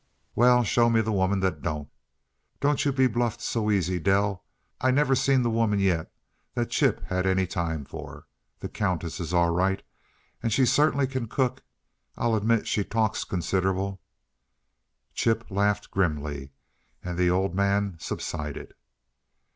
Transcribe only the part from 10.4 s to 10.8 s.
and she